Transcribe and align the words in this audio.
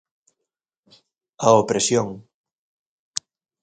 A 1.45 1.47
opresión. 1.61 2.07